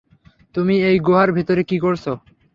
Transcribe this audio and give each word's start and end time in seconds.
তুমি 0.55 0.75
এই 0.83 0.97
গুহার 0.99 1.29
ভেতর 1.37 1.57
কি 1.63 1.77
করছো? 1.79 2.11